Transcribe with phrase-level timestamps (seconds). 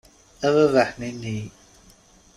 [0.45, 1.39] A baba ḥnini!